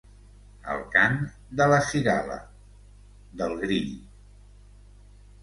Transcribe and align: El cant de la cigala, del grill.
El 0.75 0.79
cant 0.95 1.19
de 1.59 1.67
la 1.73 1.77
cigala, 1.89 2.39
del 3.43 3.55
grill. 3.61 3.93